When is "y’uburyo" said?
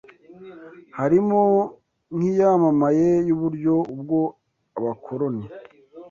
3.27-3.73